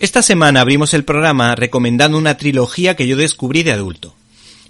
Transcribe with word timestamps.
Esta 0.00 0.22
semana 0.22 0.60
abrimos 0.60 0.94
el 0.94 1.02
programa 1.02 1.56
recomendando 1.56 2.18
una 2.18 2.36
trilogía 2.36 2.94
que 2.94 3.08
yo 3.08 3.16
descubrí 3.16 3.64
de 3.64 3.72
adulto 3.72 4.14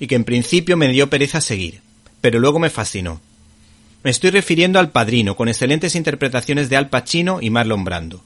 y 0.00 0.06
que 0.06 0.14
en 0.14 0.24
principio 0.24 0.78
me 0.78 0.88
dio 0.88 1.10
pereza 1.10 1.42
seguir, 1.42 1.82
pero 2.22 2.40
luego 2.40 2.58
me 2.58 2.70
fascinó. 2.70 3.20
Me 4.02 4.10
estoy 4.10 4.30
refiriendo 4.30 4.78
al 4.78 4.90
Padrino, 4.90 5.36
con 5.36 5.48
excelentes 5.48 5.96
interpretaciones 5.96 6.70
de 6.70 6.78
Al 6.78 6.88
Pacino 6.88 7.40
y 7.42 7.50
Marlon 7.50 7.84
Brando. 7.84 8.24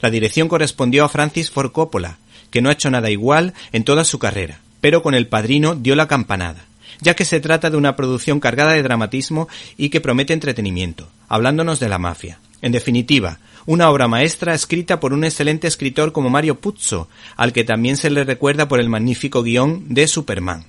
La 0.00 0.08
dirección 0.08 0.46
correspondió 0.46 1.04
a 1.04 1.08
Francis 1.08 1.50
Ford 1.50 1.72
Coppola, 1.72 2.18
que 2.52 2.62
no 2.62 2.68
ha 2.68 2.74
hecho 2.74 2.92
nada 2.92 3.10
igual 3.10 3.52
en 3.72 3.82
toda 3.82 4.04
su 4.04 4.20
carrera, 4.20 4.60
pero 4.80 5.02
con 5.02 5.14
El 5.14 5.26
Padrino 5.26 5.74
dio 5.74 5.96
la 5.96 6.06
campanada, 6.06 6.64
ya 7.00 7.16
que 7.16 7.24
se 7.24 7.40
trata 7.40 7.70
de 7.70 7.76
una 7.76 7.96
producción 7.96 8.38
cargada 8.38 8.70
de 8.70 8.84
dramatismo 8.84 9.48
y 9.76 9.88
que 9.88 10.00
promete 10.00 10.32
entretenimiento, 10.32 11.08
hablándonos 11.28 11.80
de 11.80 11.88
la 11.88 11.98
mafia. 11.98 12.38
En 12.62 12.72
definitiva, 12.72 13.38
una 13.66 13.90
obra 13.90 14.08
maestra 14.08 14.54
escrita 14.54 15.00
por 15.00 15.12
un 15.12 15.24
excelente 15.24 15.66
escritor 15.66 16.12
como 16.12 16.30
Mario 16.30 16.60
Puzo, 16.60 17.08
al 17.36 17.52
que 17.52 17.64
también 17.64 17.96
se 17.96 18.10
le 18.10 18.24
recuerda 18.24 18.68
por 18.68 18.80
el 18.80 18.88
magnífico 18.88 19.42
guion 19.42 19.92
de 19.92 20.06
Superman. 20.06 20.64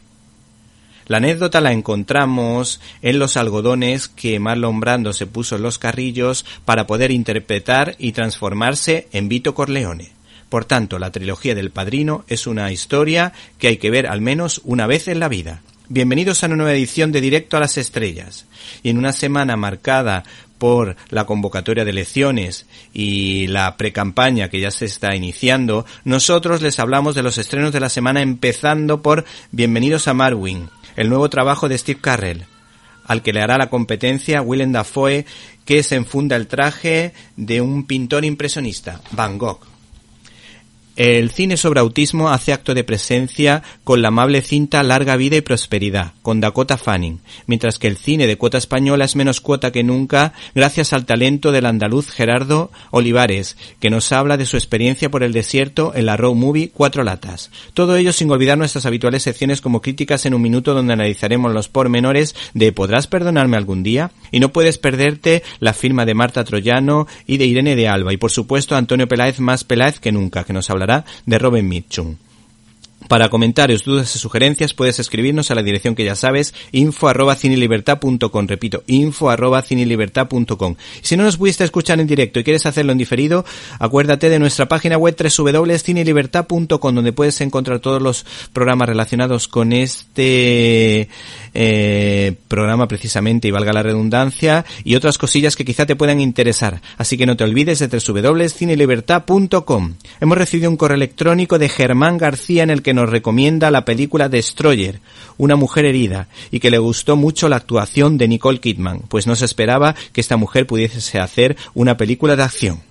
La 1.08 1.18
anécdota 1.18 1.62
la 1.62 1.72
encontramos 1.72 2.82
en 3.02 3.18
los 3.18 3.38
algodones 3.38 4.10
que 4.10 4.40
Marlon 4.40 4.82
Brando 4.82 5.14
se 5.14 5.26
puso 5.26 5.56
en 5.56 5.62
los 5.62 5.78
carrillos 5.78 6.46
para 6.66 6.86
poder 6.86 7.12
interpretar 7.12 7.96
y 7.98 8.12
transformarse 8.12 9.08
en 9.14 9.30
Vito 9.30 9.56
Corleone. 9.56 10.12
Por 10.50 10.66
tanto, 10.66 11.00
la 11.00 11.12
trilogía 11.12 11.56
del 11.56 11.72
Padrino 11.72 12.26
es 12.28 12.46
una 12.46 12.72
historia 12.72 13.32
que 13.58 13.68
hay 13.68 13.78
que 13.78 13.90
ver 13.90 14.08
al 14.08 14.20
menos 14.20 14.60
una 14.66 14.86
vez 14.86 15.08
en 15.08 15.20
la 15.20 15.30
vida. 15.30 15.62
Bienvenidos 15.90 16.44
a 16.44 16.48
una 16.48 16.58
nueva 16.58 16.74
edición 16.74 17.14
de 17.14 17.22
Directo 17.22 17.56
a 17.56 17.62
las 17.62 17.78
Estrellas. 17.78 18.46
Y 18.84 18.90
en 18.90 18.98
una 18.98 19.14
semana 19.14 19.56
marcada 19.56 20.26
por 20.58 20.98
la 21.12 21.24
convocatoria 21.24 21.86
de 21.86 21.92
elecciones 21.92 22.66
y 22.94 23.48
la 23.48 23.78
precampaña 23.78 24.50
que 24.50 24.60
ya 24.60 24.70
se 24.70 24.84
está 24.84 25.16
iniciando, 25.16 25.86
nosotros 26.04 26.62
les 26.62 26.80
hablamos 26.80 27.16
de 27.16 27.24
los 27.24 27.38
estrenos 27.38 27.72
de 27.72 27.80
la 27.80 27.88
semana 27.88 28.22
empezando 28.22 29.02
por 29.02 29.24
Bienvenidos 29.54 30.10
a 30.10 30.14
Marwin, 30.14 30.70
el 30.98 31.08
nuevo 31.08 31.30
trabajo 31.30 31.70
de 31.70 31.78
Steve 31.78 32.02
Carrell, 32.02 32.48
al 33.06 33.22
que 33.22 33.32
le 33.32 33.42
hará 33.42 33.58
la 33.58 33.70
competencia 33.70 34.42
Willem 34.42 34.74
Dafoe, 34.74 35.26
que 35.64 35.84
se 35.84 35.96
enfunda 35.96 36.36
el 36.36 36.48
traje 36.48 37.14
de 37.38 37.62
un 37.62 37.88
pintor 37.88 38.26
impresionista, 38.26 39.00
Van 39.12 39.38
Gogh. 39.38 39.77
El 40.98 41.30
cine 41.30 41.58
sobre 41.58 41.80
autismo 41.80 42.30
hace 42.30 42.52
acto 42.52 42.74
de 42.74 42.84
presencia 42.84 43.62
con 43.84 44.02
la 44.02 44.08
amable 44.08 44.42
cinta 44.42 44.82
Larga 44.82 45.16
Vida 45.16 45.36
y 45.36 45.42
Prosperidad, 45.42 46.14
con 46.24 46.42
Dakota 46.42 46.76
Fanning, 46.76 47.22
mientras 47.46 47.78
que 47.78 47.86
el 47.86 47.98
cine 47.98 48.26
de 48.26 48.36
cuota 48.40 48.58
española 48.58 49.06
es 49.06 49.16
menos 49.16 49.40
cuota 49.40 49.72
que 49.72 49.84
nunca 49.84 50.34
gracias 50.56 50.94
al 50.94 51.06
talento 51.06 51.52
del 51.52 51.68
andaluz 51.68 52.10
Gerardo 52.10 52.72
Olivares, 52.90 53.58
que 53.80 53.92
nos 53.92 54.12
habla 54.12 54.38
de 54.38 54.48
su 54.48 54.58
experiencia 54.58 55.12
por 55.12 55.22
el 55.22 55.34
desierto 55.34 55.92
en 55.94 56.08
la 56.08 56.18
Road 56.18 56.34
Movie 56.34 56.72
Cuatro 56.74 57.04
Latas. 57.04 57.52
Todo 57.76 57.96
ello 57.96 58.12
sin 58.12 58.32
olvidar 58.32 58.58
nuestras 58.58 58.88
habituales 58.88 59.22
secciones 59.22 59.62
como 59.62 59.84
críticas 59.84 60.26
en 60.26 60.34
un 60.34 60.42
minuto 60.42 60.74
donde 60.74 60.94
analizaremos 60.94 61.54
los 61.54 61.70
pormenores 61.70 62.34
de 62.56 62.72
¿Podrás 62.72 63.06
perdonarme 63.06 63.56
algún 63.56 63.84
día? 63.84 64.10
Y 64.32 64.40
no 64.40 64.52
puedes 64.52 64.80
perderte 64.80 65.44
la 65.60 65.76
firma 65.76 66.06
de 66.06 66.16
Marta 66.16 66.44
Troyano 66.44 67.06
y 67.28 67.38
de 67.38 67.46
Irene 67.46 67.76
de 67.76 67.88
Alba, 67.88 68.14
y 68.14 68.18
por 68.18 68.32
supuesto 68.32 68.76
Antonio 68.76 69.08
Peláez 69.08 69.40
más 69.40 69.64
Peláez 69.64 70.00
que 70.00 70.12
nunca, 70.12 70.44
que 70.44 70.54
nos 70.54 70.72
de 71.26 71.38
Robin 71.38 71.68
Mitchum. 71.68 72.16
Para 73.08 73.30
comentarios, 73.30 73.84
dudas 73.84 74.16
y 74.16 74.20
sugerencias 74.20 74.74
puedes 74.74 75.00
escribirnos 75.00 75.52
a 75.52 75.56
la 75.56 75.64
dirección 75.64 75.96
que 75.96 76.06
ya 76.06 76.16
sabes, 76.16 76.54
info 76.72 77.08
arroba 77.08 77.36
cinelibertad.com, 77.36 78.48
repito, 78.48 78.84
info 78.88 79.30
arroba. 79.30 79.62
Si 79.62 81.18
no 81.18 81.24
nos 81.24 81.38
pudiste 81.38 81.64
escuchar 81.64 82.00
en 82.00 82.08
directo 82.08 82.40
y 82.40 82.44
quieres 82.44 82.66
hacerlo 82.66 82.92
en 82.92 82.98
diferido, 82.98 83.46
acuérdate 83.80 84.30
de 84.30 84.40
nuestra 84.40 84.68
página 84.68 84.98
web 84.98 85.16
www.cinelibertad.com 85.18 86.96
donde 86.96 87.14
puedes 87.14 87.40
encontrar 87.42 87.80
todos 87.80 88.02
los 88.02 88.26
programas 88.54 88.90
relacionados 88.90 89.48
con 89.48 89.74
este 89.74 91.10
eh, 91.54 92.36
programa 92.48 92.88
precisamente 92.88 93.48
y 93.48 93.52
valga 93.52 93.74
la 93.74 93.84
redundancia 93.84 94.66
y 94.84 94.96
otras 94.96 95.18
cosillas 95.18 95.56
que 95.56 95.66
quizá 95.66 95.86
te 95.86 95.96
puedan 95.96 96.20
interesar. 96.20 96.82
Así 96.98 97.18
que 97.18 97.26
no 97.26 97.36
te 97.36 97.44
olvides 97.44 97.80
de 97.80 97.88
www.cinelibertad.com. 97.88 99.94
Hemos 100.22 100.38
recibido 100.38 100.70
un 100.70 100.78
correo 100.78 100.96
electrónico 100.96 101.60
de 101.60 101.70
Germán 101.70 102.18
García 102.18 102.64
en 102.64 102.70
el 102.70 102.82
que 102.82 102.94
nos 102.98 103.10
recomienda 103.10 103.72
la 103.72 103.86
película 103.86 104.28
Destroyer, 104.28 105.00
una 105.38 105.56
mujer 105.56 105.86
herida, 105.86 106.28
y 106.52 106.60
que 106.60 106.72
le 106.72 106.80
gustó 106.80 107.16
mucho 107.16 107.48
la 107.48 107.56
actuación 107.56 108.18
de 108.18 108.28
Nicole 108.28 108.60
Kidman, 108.60 109.02
pues 109.08 109.28
no 109.28 109.36
se 109.36 109.46
esperaba 109.46 109.96
que 110.12 110.20
esta 110.20 110.36
mujer 110.36 110.68
pudiese 110.68 111.20
hacer 111.20 111.56
una 111.74 111.96
película 111.96 112.36
de 112.36 112.44
acción. 112.44 112.82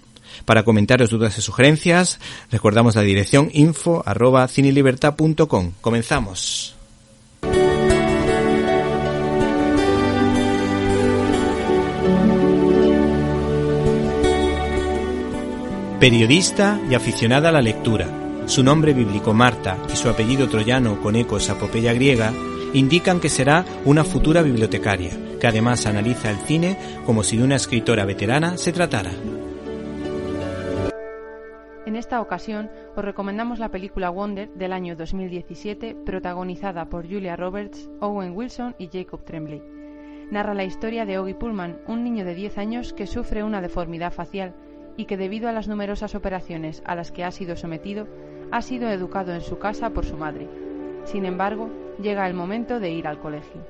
Para 0.44 0.62
comentarios, 0.62 1.10
dudas 1.10 1.36
y 1.38 1.42
sugerencias, 1.42 2.20
recordamos 2.52 2.94
la 2.94 3.02
dirección 3.02 3.50
info 3.52 4.02
arroba 4.06 4.46
cinelibertad.com. 4.46 5.72
Comenzamos. 5.80 6.76
Periodista 15.98 16.78
y 16.88 16.94
aficionada 16.94 17.48
a 17.48 17.52
la 17.52 17.62
lectura, 17.62 18.25
su 18.46 18.62
nombre 18.62 18.94
bíblico 18.94 19.34
Marta 19.34 19.76
y 19.92 19.96
su 19.96 20.08
apellido 20.08 20.48
troyano 20.48 21.00
con 21.00 21.16
ecos 21.16 21.50
a 21.50 21.54
epopeya 21.54 21.92
griega 21.92 22.32
indican 22.72 23.20
que 23.20 23.28
será 23.28 23.64
una 23.84 24.04
futura 24.04 24.42
bibliotecaria, 24.42 25.10
que 25.40 25.46
además 25.46 25.86
analiza 25.86 26.30
el 26.30 26.38
cine 26.38 26.78
como 27.04 27.22
si 27.22 27.36
de 27.36 27.44
una 27.44 27.56
escritora 27.56 28.04
veterana 28.04 28.56
se 28.56 28.72
tratara. 28.72 29.10
En 31.86 31.96
esta 31.96 32.20
ocasión 32.20 32.70
os 32.96 33.04
recomendamos 33.04 33.58
la 33.58 33.70
película 33.70 34.10
Wonder 34.10 34.48
del 34.50 34.72
año 34.72 34.96
2017, 34.96 35.96
protagonizada 36.04 36.88
por 36.88 37.08
Julia 37.08 37.36
Roberts, 37.36 37.90
Owen 38.00 38.32
Wilson 38.36 38.74
y 38.78 38.88
Jacob 38.92 39.24
Tremblay. 39.24 39.62
Narra 40.30 40.54
la 40.54 40.64
historia 40.64 41.04
de 41.04 41.18
Oggy 41.18 41.34
Pullman, 41.34 41.78
un 41.86 42.04
niño 42.04 42.24
de 42.24 42.34
10 42.34 42.58
años 42.58 42.92
que 42.92 43.06
sufre 43.06 43.44
una 43.44 43.60
deformidad 43.60 44.12
facial 44.12 44.54
y 44.96 45.04
que 45.04 45.16
debido 45.16 45.48
a 45.48 45.52
las 45.52 45.68
numerosas 45.68 46.14
operaciones 46.14 46.82
a 46.84 46.94
las 46.94 47.12
que 47.12 47.22
ha 47.22 47.30
sido 47.30 47.56
sometido, 47.56 48.08
ha 48.50 48.62
sido 48.62 48.88
educado 48.88 49.32
en 49.32 49.40
su 49.40 49.58
casa 49.58 49.90
por 49.90 50.04
su 50.04 50.16
madre. 50.16 50.48
Sin 51.04 51.24
embargo, 51.24 51.70
llega 52.00 52.26
el 52.26 52.34
momento 52.34 52.80
de 52.80 52.90
ir 52.90 53.06
al 53.06 53.20
colegio. 53.20 53.64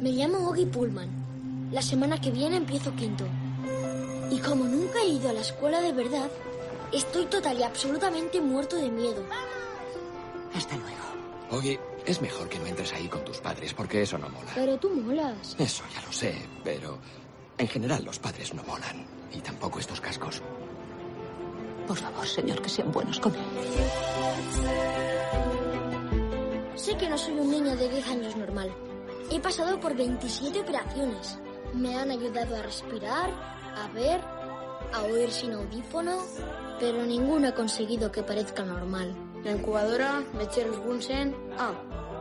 Me 0.00 0.10
llamo 0.10 0.48
Oggy 0.48 0.66
Pullman. 0.66 1.70
La 1.72 1.82
semana 1.82 2.20
que 2.20 2.30
viene 2.30 2.56
empiezo 2.56 2.94
quinto. 2.94 3.24
Y 4.30 4.38
como 4.38 4.64
nunca 4.64 5.00
he 5.00 5.08
ido 5.08 5.30
a 5.30 5.32
la 5.32 5.40
escuela 5.40 5.80
de 5.80 5.92
verdad, 5.92 6.30
estoy 6.92 7.26
total 7.26 7.58
y 7.58 7.62
absolutamente 7.62 8.40
muerto 8.40 8.76
de 8.76 8.90
miedo. 8.90 9.22
Hasta 10.54 10.76
luego. 10.76 11.04
Oye, 11.50 11.78
es 12.04 12.20
mejor 12.20 12.48
que 12.48 12.58
no 12.58 12.66
entres 12.66 12.92
ahí 12.92 13.08
con 13.08 13.24
tus 13.24 13.38
padres, 13.38 13.72
porque 13.74 14.02
eso 14.02 14.18
no 14.18 14.28
mola. 14.28 14.52
Pero 14.54 14.76
tú 14.76 14.90
molas. 14.90 15.56
Eso 15.58 15.84
ya 15.94 16.02
lo 16.02 16.12
sé, 16.12 16.34
pero 16.62 16.98
en 17.58 17.68
general 17.68 18.04
los 18.04 18.18
padres 18.18 18.54
no 18.54 18.62
molan. 18.64 19.06
Y 19.32 19.40
tampoco 19.40 19.78
estos 19.80 20.00
cascos. 20.00 20.42
Por 21.86 21.96
favor, 21.96 22.26
señor, 22.26 22.62
que 22.62 22.68
sean 22.68 22.90
buenos 22.92 23.20
con 23.20 23.34
él. 23.34 23.40
Sé 26.76 26.96
que 26.96 27.08
no 27.08 27.18
soy 27.18 27.34
un 27.34 27.50
niño 27.50 27.76
de 27.76 27.88
10 27.88 28.08
años 28.08 28.36
normal. 28.36 28.72
He 29.30 29.40
pasado 29.40 29.78
por 29.80 29.94
27 29.94 30.60
operaciones. 30.60 31.38
Me 31.74 31.96
han 31.96 32.10
ayudado 32.10 32.56
a 32.56 32.62
respirar, 32.62 33.30
a 33.76 33.88
ver, 33.92 34.20
a 34.92 35.02
oír 35.02 35.30
sin 35.30 35.52
audífono, 35.52 36.22
pero 36.78 37.04
ninguno 37.04 37.48
ha 37.48 37.54
conseguido 37.54 38.12
que 38.12 38.22
parezca 38.22 38.64
normal. 38.64 39.14
La 39.42 39.52
incubadora, 39.52 40.22
mecheros 40.38 40.82
Bunsen. 40.84 41.34
Ah, 41.58 41.74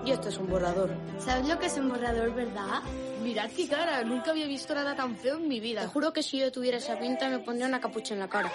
y 0.06 0.12
esto 0.12 0.30
es 0.30 0.38
un 0.38 0.50
borrador. 0.50 0.92
¿Sabes 1.20 1.48
lo 1.48 1.58
que 1.60 1.68
es 1.68 1.78
un 1.78 1.90
borrador, 1.90 2.34
verdad? 2.34 2.82
Mirad 3.22 3.50
qué 3.52 3.68
cara, 3.68 4.04
nunca 4.04 4.32
había 4.32 4.48
visto 4.48 4.74
nada 4.76 4.96
tan 4.96 5.16
feo 5.18 5.38
en 5.38 5.48
mi 5.48 5.60
vida. 5.60 5.82
Te 5.82 5.88
juro 5.88 6.12
que 6.12 6.24
si 6.24 6.40
yo 6.40 6.52
tuviera 6.52 6.78
esa 6.78 7.00
pinta 7.00 7.30
me 7.30 7.40
pondría 7.40 7.68
una 7.68 7.80
capucha 7.80 8.14
en 8.14 8.20
la 8.20 8.28
cara. 8.28 8.52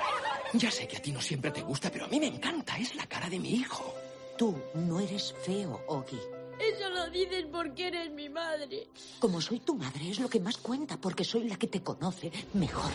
Ya 0.53 0.71
sé 0.71 0.87
que 0.87 0.97
a 0.97 1.03
ti 1.03 1.13
no 1.13 1.21
siempre 1.21 1.51
te 1.51 1.63
gusta, 1.63 1.91
pero 1.91 2.05
a 2.05 2.09
mí 2.09 2.21
me 2.21 2.27
encanta. 2.27 2.77
Es 2.79 2.95
la 2.95 3.07
cara 3.07 3.29
de 3.29 3.39
mi 3.39 3.51
hijo. 3.51 3.95
Tú 4.37 4.57
no 4.75 5.01
eres 5.01 5.35
feo, 5.45 5.83
Ogi. 5.89 6.19
Eso 6.61 6.89
lo 6.91 7.09
dices 7.11 7.47
porque 7.51 7.89
eres 7.89 8.11
mi 8.13 8.29
madre. 8.29 8.89
Como 9.19 9.41
soy 9.41 9.61
tu 9.61 9.75
madre 9.75 10.11
es 10.11 10.19
lo 10.19 10.29
que 10.29 10.41
más 10.41 10.59
cuenta 10.59 10.97
porque 10.97 11.25
soy 11.25 11.45
la 11.49 11.57
que 11.57 11.69
te 11.69 11.83
conoce 11.83 12.31
mejor. 12.55 12.91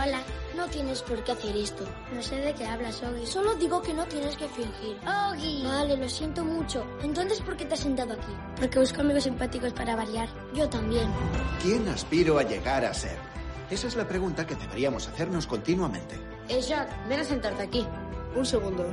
Hola, 0.00 0.20
no 0.56 0.66
tienes 0.68 1.02
por 1.02 1.22
qué 1.24 1.32
hacer 1.32 1.56
esto. 1.56 1.84
No 2.14 2.22
sé 2.22 2.36
de 2.36 2.54
qué 2.54 2.64
hablas, 2.64 3.02
Ogi. 3.02 3.26
Solo 3.26 3.54
digo 3.54 3.82
que 3.82 3.94
no 3.94 4.04
tienes 4.06 4.36
que 4.36 4.48
fingir. 4.48 4.96
Ogi. 5.30 5.62
Vale, 5.64 5.96
lo 5.96 6.08
siento 6.08 6.44
mucho. 6.44 6.84
Entonces, 7.02 7.40
¿por 7.40 7.56
qué 7.56 7.64
te 7.64 7.74
has 7.74 7.80
sentado 7.80 8.14
aquí? 8.14 8.32
Porque 8.58 8.78
busco 8.78 9.00
amigos 9.00 9.24
simpáticos 9.24 9.72
para 9.72 9.96
variar. 9.96 10.28
Yo 10.54 10.68
también. 10.68 11.10
¿Quién 11.62 11.88
aspiro 11.88 12.38
a 12.38 12.42
llegar 12.42 12.84
a 12.84 12.94
ser? 12.94 13.16
Esa 13.70 13.86
es 13.86 13.96
la 13.96 14.06
pregunta 14.06 14.46
que 14.46 14.54
deberíamos 14.54 15.08
hacernos 15.08 15.46
continuamente. 15.46 16.16
Eh, 16.48 16.60
Jack, 16.60 17.08
ven 17.08 17.20
a 17.20 17.24
sentarte 17.24 17.62
aquí. 17.62 17.86
Un 18.36 18.44
segundo. 18.44 18.84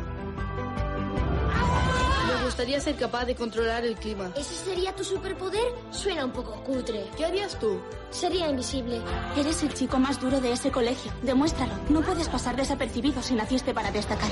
Me 2.49 2.53
gustaría 2.53 2.79
ser 2.79 2.95
capaz 2.95 3.25
de 3.25 3.35
controlar 3.35 3.85
el 3.85 3.95
clima. 3.95 4.31
¿Ese 4.35 4.55
sería 4.55 4.91
tu 4.95 5.03
superpoder? 5.03 5.71
Suena 5.91 6.25
un 6.25 6.31
poco 6.31 6.63
cutre. 6.63 7.05
¿Qué 7.15 7.23
harías 7.23 7.59
tú? 7.59 7.79
Sería 8.09 8.49
invisible. 8.49 8.99
Eres 9.37 9.61
el 9.61 9.71
chico 9.71 9.99
más 9.99 10.19
duro 10.19 10.41
de 10.41 10.53
ese 10.53 10.71
colegio. 10.71 11.11
Demuéstralo. 11.21 11.73
No 11.89 12.01
puedes 12.01 12.27
pasar 12.27 12.55
desapercibido 12.55 13.21
si 13.21 13.35
naciste 13.35 13.71
para 13.71 13.91
destacar. 13.91 14.31